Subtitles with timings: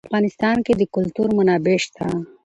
[0.03, 2.05] په افغانستان کې د کلتور منابع شته.